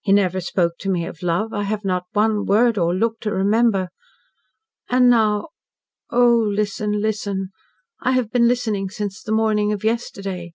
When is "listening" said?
8.48-8.88